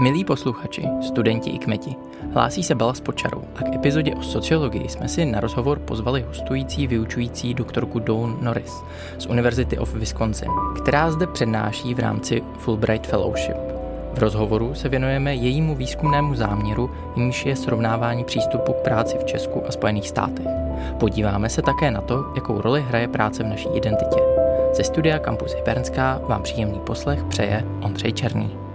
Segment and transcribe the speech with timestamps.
[0.00, 1.96] Milí posluchači, studenti i kmeti,
[2.32, 6.24] hlásí se Bela s Počarou a k epizodě o sociologii jsme si na rozhovor pozvali
[6.28, 8.72] hostující vyučující doktorku Dawn Norris
[9.18, 10.50] z Univerzity of Wisconsin,
[10.82, 13.56] která zde přednáší v rámci Fulbright Fellowship.
[14.14, 19.62] V rozhovoru se věnujeme jejímu výzkumnému záměru, jimž je srovnávání přístupu k práci v Česku
[19.68, 20.46] a Spojených státech.
[21.00, 24.20] Podíváme se také na to, jakou roli hraje práce v naší identitě.
[24.72, 28.69] Ze studia Campus Hypernská vám příjemný poslech přeje Ondřej Černý.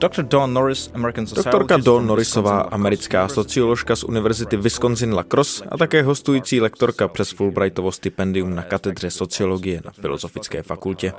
[0.00, 7.30] Doktorka Dawn Norrisová, americká socioložka z Univerzity Wisconsin La Crosse a také hostující lektorka přes
[7.30, 11.12] Fulbrightovo stipendium na katedře sociologie na Filozofické fakultě.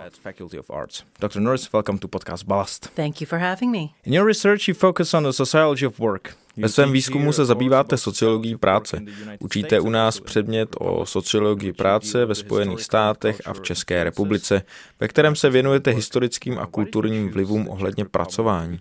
[1.19, 1.39] Dr.
[1.39, 2.89] Norris, welcome to podcast Ballast.
[2.95, 3.81] Thank you for having me.
[4.05, 6.35] In your research you focus on the sociology of work.
[6.57, 9.01] Ve svém výzkumu se zabýváte sociologií práce.
[9.39, 14.61] Učíte u nás předmět o sociologii práce ve Spojených státech a v České republice,
[14.99, 18.79] ve kterém se věnujete historickým a kulturním vlivům ohledně pracování.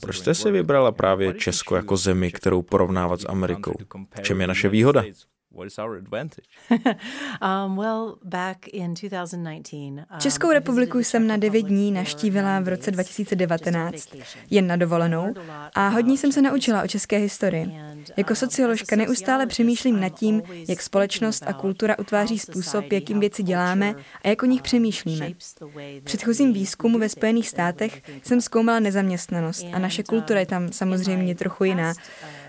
[0.00, 3.74] Proč jste si vybrala právě Česko jako zemi, kterou porovnávat s Amerikou?
[4.14, 5.04] V čem je naše výhoda?
[5.52, 6.48] What is our advantage?
[7.42, 12.90] um, well, back in 2019, um, Českou republiku jsem na devět dní naštívila v roce
[12.90, 14.08] 2019,
[14.50, 15.34] jen na dovolenou,
[15.74, 17.80] a hodně jsem se naučila o české historii.
[18.16, 23.42] Jako um, socioložka neustále přemýšlím nad tím, jak společnost a kultura utváří způsob, jakým věci
[23.42, 23.94] děláme
[24.24, 25.30] a jak o nich um, přemýšlíme.
[26.00, 31.34] V předchozím výzkumu ve Spojených státech jsem zkoumala nezaměstnanost a naše kultura je tam samozřejmě
[31.34, 31.94] trochu jiná.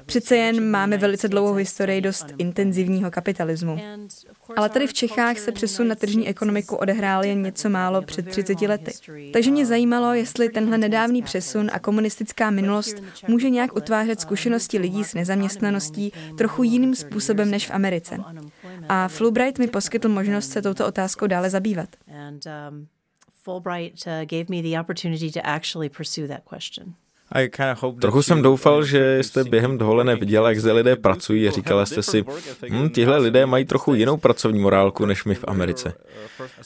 [0.08, 3.78] Přece jen máme velice dlouhou historii dost intenzivního kapitalismu.
[4.56, 8.62] Ale tady v Čechách se přesun na tržní ekonomiku odehrál jen něco málo před 30
[8.62, 8.92] lety.
[9.34, 12.96] Takže mě zajímalo, jestli tenhle nedávný přesun a komunistická minulost
[13.28, 18.18] může nějak utvářet zkušenosti lidí s nezaměstnaností trochu jiným způsobem než v Americe.
[18.90, 21.90] A Fulbright mi poskytl možnost se touto otázkou dále zabývat.
[23.44, 26.96] Fulbright uh, gave me the opportunity to actually pursue that question.
[28.02, 32.04] Trochu jsem doufal, že jste během dovolené viděla, jak zde lidé pracují a říkala jste
[32.04, 32.26] si,
[32.70, 35.94] hm, tihle lidé mají trochu jinou pracovní morálku než my v Americe.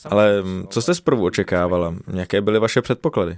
[0.06, 1.96] Ale hm, co jste zprvu očekávala?
[2.14, 3.38] Jaké byly vaše předpoklady?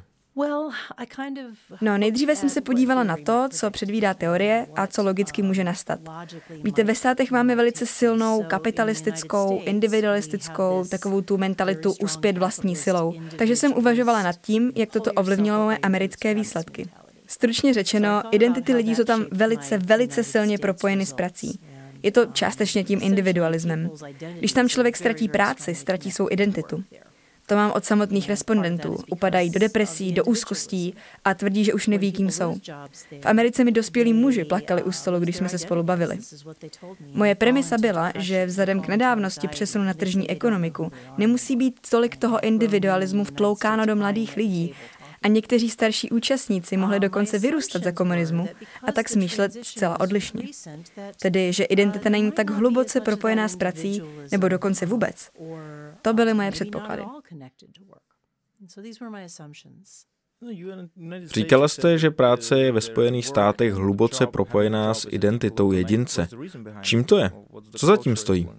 [1.81, 5.99] No, nejdříve jsem se podívala na to, co předvídá teorie a co logicky může nastat.
[6.49, 13.13] Víte, ve státech máme velice silnou kapitalistickou, individualistickou, takovou tu mentalitu uspět vlastní silou.
[13.35, 16.85] Takže jsem uvažovala nad tím, jak toto ovlivnilo moje americké výsledky.
[17.33, 21.59] Stručně řečeno, identity lidí jsou tam velice, velice silně propojeny s prací.
[22.03, 23.89] Je to částečně tím individualismem.
[24.39, 26.83] Když tam člověk ztratí práci, ztratí svou identitu.
[27.45, 28.97] To mám od samotných respondentů.
[29.11, 30.95] Upadají do depresí, do úzkostí
[31.25, 32.55] a tvrdí, že už neví, kým jsou.
[33.21, 36.17] V Americe mi dospělí muži plakali u stolu, když jsme se spolu bavili.
[37.13, 42.43] Moje premisa byla, že vzhledem k nedávnosti přesunu na tržní ekonomiku nemusí být tolik toho
[42.43, 44.73] individualismu vtloukáno do mladých lidí
[45.23, 48.49] a někteří starší účastníci mohli dokonce vyrůstat za komunismu
[48.83, 50.43] a tak smýšlet zcela odlišně.
[51.21, 54.01] Tedy, že identita není tak hluboce propojená s prací,
[54.31, 55.29] nebo dokonce vůbec.
[56.01, 57.03] To byly moje předpoklady.
[61.25, 66.27] Říkala jste, že práce je ve Spojených státech hluboce propojená s identitou jedince.
[66.81, 67.31] Čím to je?
[67.75, 68.49] Co zatím stojí?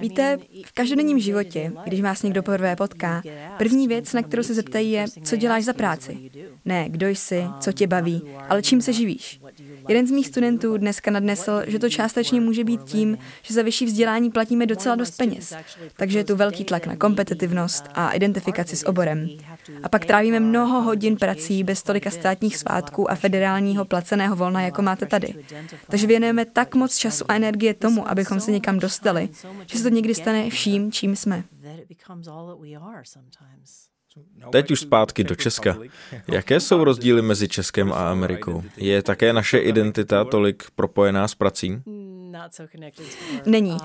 [0.00, 3.22] Víte, v každodenním životě, když vás někdo poprvé potká,
[3.58, 6.30] první věc, na kterou se zeptají, je, co děláš za práci.
[6.64, 9.40] Ne, kdo jsi, co tě baví, ale čím se živíš.
[9.88, 13.84] Jeden z mých studentů dneska nadnesl, že to částečně může být tím, že za vyšší
[13.84, 15.54] vzdělání platíme docela dost peněz.
[15.96, 19.28] Takže je tu velký tlak na kompetitivnost a identifikaci s oborem.
[19.82, 24.82] A pak trávíme mnoho hodin prací bez tolika státních svátků a federálního placeného volna, jako
[24.82, 25.34] máte tady.
[25.90, 29.28] Takže věnujeme tak moc času a energie tomu, abychom se někam dostali,
[29.66, 31.44] že se to někdy stane vším, čím jsme.
[34.52, 35.76] Teď už zpátky do Česka.
[36.28, 38.62] Jaké jsou rozdíly mezi Českem a Amerikou?
[38.76, 41.82] Je také naše identita tolik propojená s prací?
[43.46, 43.76] Není.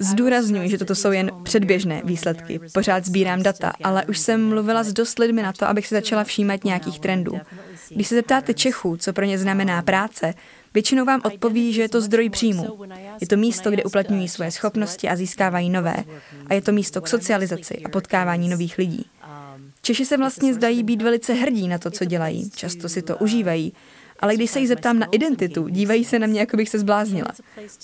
[0.00, 2.60] Zdůrazňuji, že toto jsou jen předběžné výsledky.
[2.74, 6.24] Pořád sbírám data, ale už jsem mluvila s dost lidmi na to, abych se začala
[6.24, 7.40] všímat nějakých trendů.
[7.88, 10.34] Když se zeptáte Čechů, co pro ně znamená práce,
[10.74, 12.84] většinou vám odpoví, že je to zdroj příjmu.
[13.20, 15.96] Je to místo, kde uplatňují své schopnosti a získávají nové.
[16.46, 19.06] A je to místo k socializaci a potkávání nových lidí.
[19.86, 22.50] Češi se vlastně zdají být velice hrdí na to, co dělají.
[22.50, 23.72] Často si to užívají.
[24.20, 27.28] Ale když se jich zeptám na identitu, dívají se na mě, jako bych se zbláznila.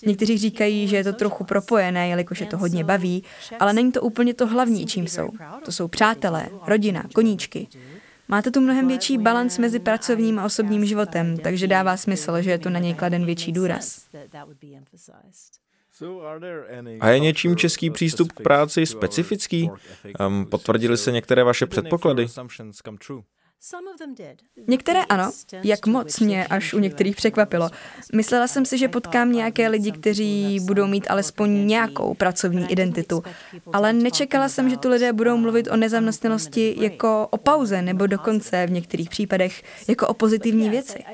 [0.07, 3.25] Někteří říkají, že je to trochu propojené, jelikož je to hodně baví,
[3.61, 5.29] ale není to úplně to hlavní, čím jsou.
[5.65, 7.69] To jsou přátelé, rodina, koníčky.
[8.29, 12.59] Máte tu mnohem větší balans mezi pracovním a osobním životem, takže dává smysl, že je
[12.59, 14.07] tu na něj kladen větší důraz.
[17.01, 19.71] A je něčím český přístup k práci specifický?
[20.27, 22.29] Um, potvrdili se některé vaše předpoklady?
[24.69, 25.31] Některé ano,
[25.63, 27.71] jak moc mě až u některých překvapilo.
[28.15, 33.23] Myslela jsem si, že potkám nějaké lidi, kteří budou mít alespoň nějakou pracovní identitu,
[33.73, 38.67] ale nečekala jsem, že tu lidé budou mluvit o nezaměstnanosti jako o pauze, nebo dokonce
[38.67, 41.05] v některých případech jako o pozitivní věci.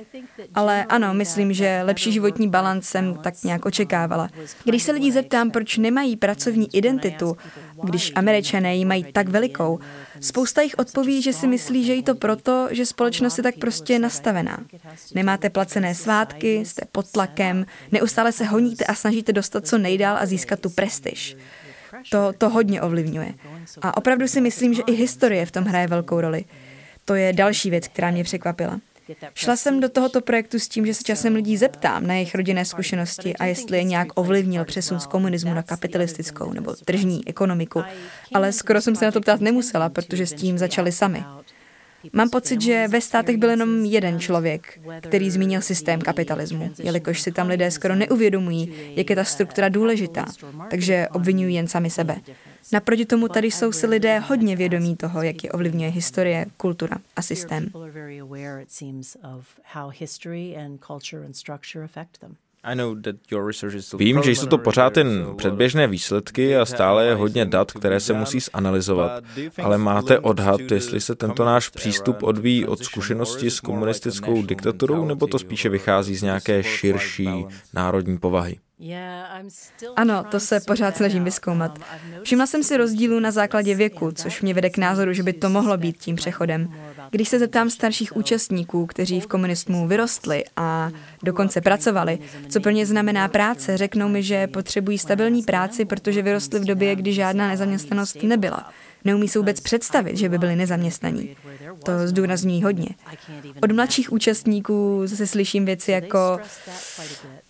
[0.54, 4.28] Ale ano, myslím, že lepší životní balans jsem tak nějak očekávala.
[4.64, 7.36] Když se lidí zeptám, proč nemají pracovní identitu,
[7.82, 9.78] když američané ji mají tak velikou,
[10.20, 13.98] spousta jich odpoví, že si myslí, že jí to proto, že společnost je tak prostě
[13.98, 14.58] nastavená.
[15.14, 20.26] Nemáte placené svátky, jste pod tlakem, neustále se honíte a snažíte dostat co nejdál a
[20.26, 21.36] získat tu prestiž.
[22.10, 23.34] To, to hodně ovlivňuje.
[23.82, 26.44] A opravdu si myslím, že i historie v tom hraje velkou roli.
[27.04, 28.80] To je další věc, která mě překvapila.
[29.34, 32.64] Šla jsem do tohoto projektu s tím, že se časem lidí zeptám na jejich rodinné
[32.64, 37.82] zkušenosti a jestli je nějak ovlivnil přesun z komunismu na kapitalistickou nebo tržní ekonomiku.
[38.34, 41.24] Ale skoro jsem se na to ptát nemusela, protože s tím začali sami.
[42.12, 47.32] Mám pocit, že ve státech byl jenom jeden člověk, který zmínil systém kapitalismu, jelikož si
[47.32, 50.26] tam lidé skoro neuvědomují, jak je ta struktura důležitá,
[50.70, 52.16] takže obvinují jen sami sebe.
[52.72, 57.22] Naproti tomu tady jsou si lidé hodně vědomí toho, jak je ovlivňuje historie, kultura a
[57.22, 57.70] systém.
[63.98, 68.12] Vím, že jsou to pořád jen předběžné výsledky a stále je hodně dat, které se
[68.12, 69.24] musí zanalizovat,
[69.62, 75.26] ale máte odhad, jestli se tento náš přístup odvíjí od zkušenosti s komunistickou diktaturou, nebo
[75.26, 78.58] to spíše vychází z nějaké širší národní povahy?
[79.96, 81.78] Ano, to se pořád snažím vyzkoumat.
[82.22, 85.48] Všimla jsem si rozdílu na základě věku, což mě vede k názoru, že by to
[85.48, 86.74] mohlo být tím přechodem.
[87.10, 90.90] Když se zeptám starších účastníků, kteří v komunismu vyrostli a
[91.22, 92.18] dokonce pracovali,
[92.48, 96.96] co pro ně znamená práce, řeknou mi, že potřebují stabilní práci, protože vyrostli v době,
[96.96, 98.70] kdy žádná nezaměstnanost nebyla.
[99.04, 101.36] Neumí si vůbec představit, že by byli nezaměstnaní.
[101.84, 102.88] To zdůrazňují hodně.
[103.62, 106.40] Od mladších účastníků se slyším věci jako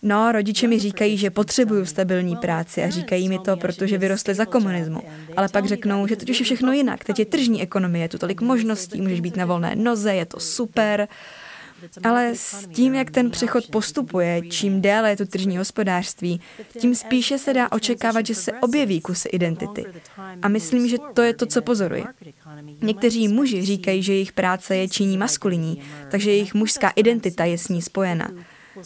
[0.08, 4.44] No, rodiče mi říkají, že potřebuju stabilní práci a říkají mi to, protože vyrostli za
[4.44, 5.00] komunismu.
[5.36, 7.04] Ale pak řeknou, že teď už je všechno jinak.
[7.04, 10.40] Teď je tržní ekonomie, je tu tolik možností, můžeš být na volné noze, je to
[10.40, 11.08] super.
[12.04, 16.40] Ale s tím, jak ten přechod postupuje, čím déle je to tržní hospodářství,
[16.78, 19.84] tím spíše se dá očekávat, že se objeví kusy identity.
[20.42, 22.04] A myslím, že to je to, co pozoruji.
[22.82, 27.68] Někteří muži říkají, že jejich práce je činí maskulinní, takže jejich mužská identita je s
[27.68, 28.28] ní spojena.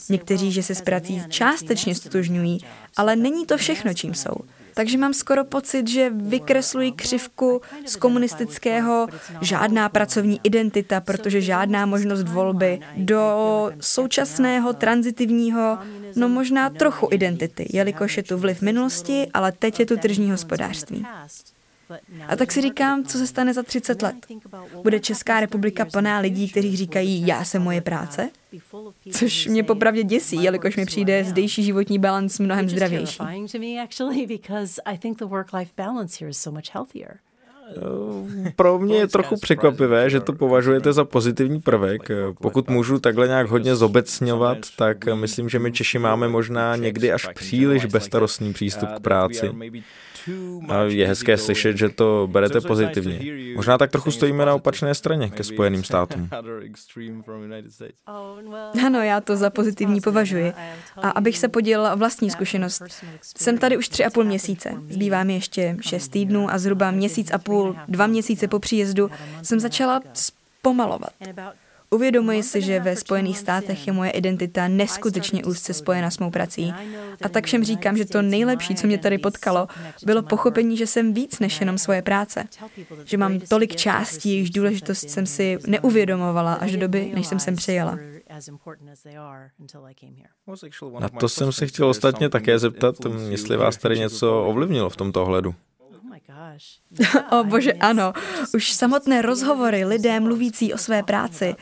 [0.08, 2.58] Někteří, že se s prací částečně stotožňují,
[2.96, 4.34] ale není to všechno, čím jsou.
[4.74, 9.06] Takže mám skoro pocit, že vykreslují křivku z komunistického
[9.40, 15.78] žádná pracovní identita, protože žádná možnost volby, do současného transitivního,
[16.16, 21.06] no možná trochu identity, jelikož je tu vliv minulosti, ale teď je tu tržní hospodářství.
[22.28, 24.16] A tak si říkám, co se stane za 30 let.
[24.82, 28.30] Bude Česká republika plná lidí, kteří říkají, já jsem moje práce?
[29.12, 33.18] Což mě popravdě děsí, jelikož mi přijde zdejší životní balans mnohem zdravější.
[38.56, 42.08] Pro mě je trochu překvapivé, že to považujete za pozitivní prvek.
[42.40, 47.26] Pokud můžu takhle nějak hodně zobecňovat, tak myslím, že my Češi máme možná někdy až
[47.34, 49.50] příliš bezstarostný přístup k práci.
[50.68, 53.20] A je hezké slyšet, že to berete pozitivně.
[53.56, 56.28] Možná tak trochu stojíme na opačné straně ke Spojeným státům.
[58.86, 60.52] Ano, já to za pozitivní považuji.
[60.96, 62.82] A abych se podělila o vlastní zkušenost.
[63.36, 64.74] Jsem tady už tři a půl měsíce.
[64.88, 69.10] Zbývá mi ještě šest týdnů a zhruba měsíc a půl, dva měsíce po příjezdu
[69.42, 71.10] jsem začala zpomalovat.
[71.92, 76.74] Uvědomuji si, že ve Spojených státech je moje identita neskutečně úzce spojena s mou prací.
[77.22, 79.68] A tak všem říkám, že to nejlepší, co mě tady potkalo,
[80.04, 82.44] bylo pochopení, že jsem víc než jenom svoje práce.
[83.04, 87.56] Že mám tolik částí, jejichž důležitost jsem si neuvědomovala až do doby, než jsem sem
[87.56, 87.98] přijela.
[91.00, 92.94] Na to jsem se chtěl ostatně také zeptat,
[93.28, 95.54] jestli vás tady něco ovlivnilo v tomto ohledu.
[97.40, 98.12] o bože, ano.
[98.54, 101.54] Už samotné rozhovory lidé mluvící o své práci.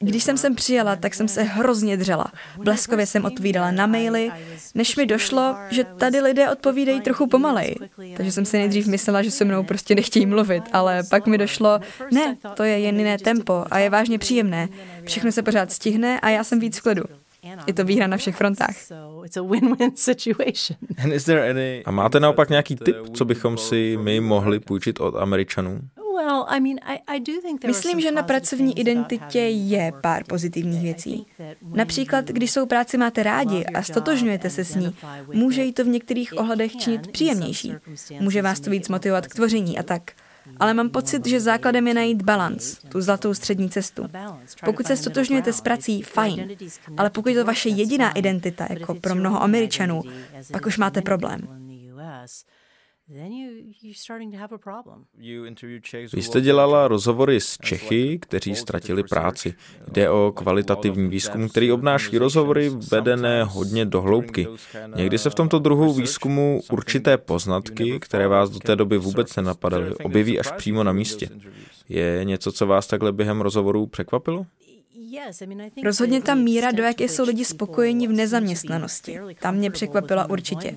[0.00, 2.26] Když jsem sem přijela, tak jsem se hrozně dřela.
[2.56, 4.30] Bleskově jsem odpovídala na maily,
[4.74, 7.74] než mi došlo, že tady lidé odpovídají trochu pomaleji.
[8.16, 11.80] Takže jsem si nejdřív myslela, že se mnou prostě nechtějí mluvit, ale pak mi došlo,
[12.12, 14.68] ne, to je jen jiné tempo a je vážně příjemné.
[15.04, 17.04] Všechno se pořád stihne a já jsem víc v klidu.
[17.66, 18.76] Je to výhra na všech frontách.
[21.84, 25.80] A máte naopak nějaký tip, co bychom si my mohli půjčit od Američanů?
[27.66, 31.26] Myslím, že na pracovní identitě je pár pozitivních věcí.
[31.74, 34.94] Například, když svou práci máte rádi a stotožňujete se s ní,
[35.32, 37.72] může jí to v některých ohledech činit příjemnější.
[38.20, 40.02] Může vás to víc motivovat k tvoření a tak.
[40.60, 44.08] Ale mám pocit, že základem je najít balans, tu zlatou střední cestu.
[44.64, 46.48] Pokud se stotožňujete s prací, fajn,
[46.96, 50.02] ale pokud je to vaše jediná identita, jako pro mnoho Američanů,
[50.52, 51.40] pak už máte problém.
[56.12, 59.54] Vy jste dělala rozhovory s Čechy, kteří ztratili práci.
[59.92, 64.46] Jde o kvalitativní výzkum, který obnáší rozhovory vedené hodně do hloubky.
[64.96, 69.94] Někdy se v tomto druhu výzkumu určité poznatky, které vás do té doby vůbec nenapadaly,
[69.94, 71.28] objeví až přímo na místě.
[71.88, 74.46] Je něco, co vás takhle během rozhovorů překvapilo?
[75.84, 79.18] Rozhodně ta míra, do jaké jsou lidi spokojení v nezaměstnanosti.
[79.40, 80.76] Tam mě překvapila určitě.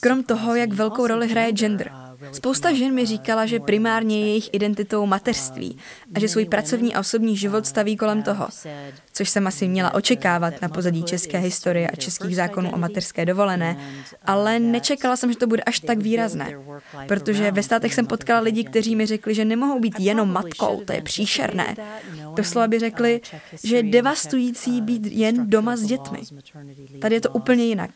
[0.00, 1.92] Krom toho, jak velkou roli hraje gender.
[2.32, 5.78] Spousta žen mi říkala, že primárně je jejich identitou mateřství
[6.14, 8.48] a že svůj pracovní a osobní život staví kolem toho,
[9.12, 13.76] což jsem asi měla očekávat na pozadí české historie a českých zákonů o mateřské dovolené,
[14.24, 16.58] ale nečekala jsem, že to bude až tak výrazné,
[17.08, 20.92] protože ve státech jsem potkala lidi, kteří mi řekli, že nemohou být jenom matkou, to
[20.92, 21.76] je příšerné.
[22.34, 23.20] Doslova by řekli,
[23.64, 26.20] že je devastující být jen doma s dětmi.
[27.00, 27.90] Tady je to úplně jinak.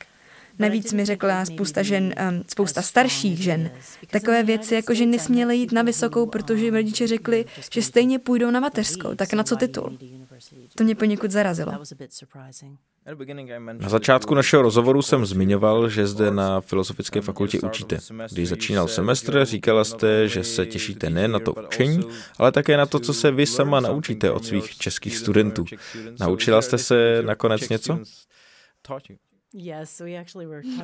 [0.58, 2.14] Navíc mi řekla spousta žen,
[2.48, 3.70] spousta starších žen,
[4.10, 8.50] takové věci, jako že nesměly jít na vysokou, protože jim rodiče řekli, že stejně půjdou
[8.50, 9.98] na mateřskou, tak na co titul?
[10.74, 11.72] To mě poněkud zarazilo.
[13.72, 17.98] Na začátku našeho rozhovoru jsem zmiňoval, že zde na Filozofické fakultě učíte.
[18.32, 22.04] Když začínal semestr, říkala jste, že se těšíte ne na to učení,
[22.38, 25.64] ale také na to, co se vy sama naučíte od svých českých studentů.
[26.20, 27.98] Naučila jste se nakonec něco?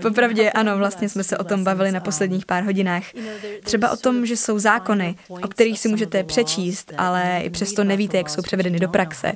[0.03, 3.05] Popravdě ano, vlastně jsme se o tom bavili na posledních pár hodinách.
[3.63, 8.17] Třeba o tom, že jsou zákony, o kterých si můžete přečíst, ale i přesto nevíte,
[8.17, 9.33] jak jsou převedeny do praxe.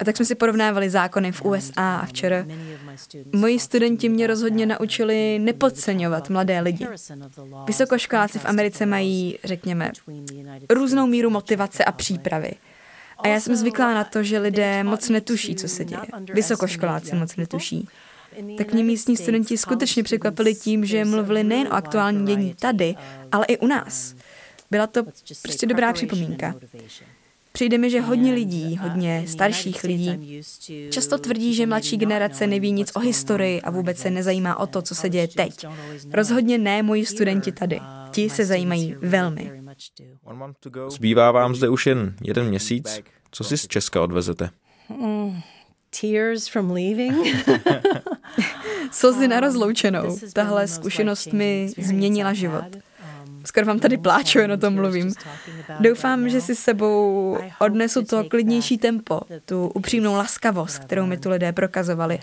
[0.00, 2.46] A tak jsme si porovnávali zákony v USA a včera.
[3.32, 6.86] Moji studenti mě rozhodně naučili nepodceňovat mladé lidi.
[7.66, 9.92] Vysokoškoláci v Americe mají, řekněme,
[10.70, 12.50] různou míru motivace a přípravy.
[13.22, 16.00] A já jsem zvyklá na to, že lidé moc netuší, co se děje.
[16.34, 17.88] Vysokoškoláci moc netuší
[18.58, 22.94] tak mě místní studenti skutečně překvapili tím, že mluvili nejen o aktuálním dění tady,
[23.32, 24.14] ale i u nás.
[24.70, 25.02] Byla to
[25.42, 26.54] prostě dobrá připomínka.
[27.52, 30.42] Přijde mi, že hodně lidí, hodně starších lidí,
[30.90, 34.82] často tvrdí, že mladší generace neví nic o historii a vůbec se nezajímá o to,
[34.82, 35.66] co se děje teď.
[36.12, 37.80] Rozhodně ne moji studenti tady.
[38.10, 39.62] Ti se zajímají velmi.
[40.88, 43.00] Zbývá vám zde už jen jeden měsíc.
[43.30, 44.50] Co si z Česka odvezete?
[44.88, 45.40] Hmm
[45.90, 47.14] tears from leaving.
[48.90, 50.18] Slzy na rozloučenou.
[50.32, 52.64] Tahle zkušenost mi změnila život.
[53.44, 55.12] Skoro vám tady pláču, jen o tom mluvím.
[55.80, 61.52] Doufám, že si sebou odnesu to klidnější tempo, tu upřímnou laskavost, kterou mi tu lidé
[61.52, 62.18] prokazovali.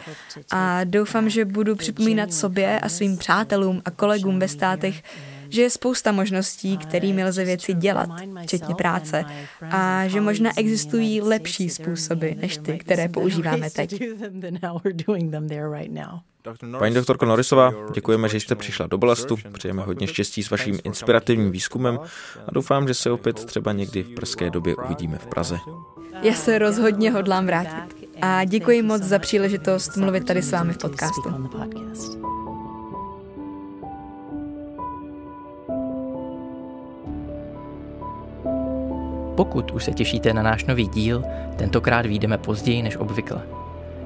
[0.51, 5.03] A doufám, že budu připomínat sobě a svým přátelům a kolegům ve státech,
[5.49, 8.09] že je spousta možností, kterými lze věci dělat,
[8.43, 9.25] včetně práce,
[9.61, 14.03] a že možná existují lepší způsoby než ty, které používáme teď.
[16.79, 21.51] Paní doktorko Norisová, děkujeme, že jste přišla do Balastu, přejeme hodně štěstí s vaším inspirativním
[21.51, 21.99] výzkumem
[22.47, 25.57] a doufám, že se opět třeba někdy v brzké době uvidíme v Praze.
[26.21, 28.07] Já se rozhodně hodlám vrátit.
[28.21, 31.29] A děkuji moc za příležitost mluvit tady s vámi v podcastu.
[39.37, 41.23] Pokud už se těšíte na náš nový díl,
[41.55, 43.41] tentokrát výjdeme později než obvykle.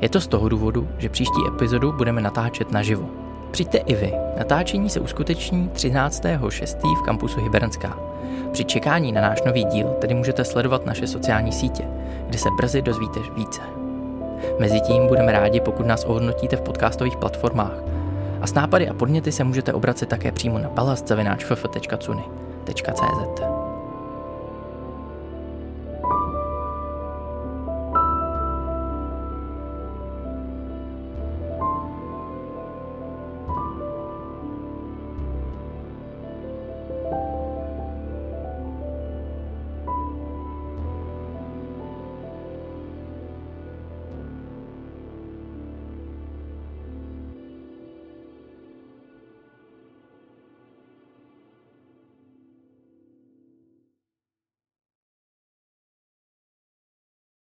[0.01, 3.09] Je to z toho důvodu, že příští epizodu budeme natáčet naživo.
[3.51, 4.13] Přijďte i vy.
[4.37, 6.95] Natáčení se uskuteční 13.6.
[6.95, 7.99] v kampusu Hybernská.
[8.51, 11.83] Při čekání na náš nový díl tedy můžete sledovat naše sociální sítě,
[12.27, 13.61] kde se brzy dozvíte více.
[14.59, 17.75] Mezitím budeme rádi, pokud nás ohodnotíte v podcastových platformách.
[18.41, 23.60] A s nápady a podněty se můžete obracet také přímo na balastzavináčff.cuny.cz.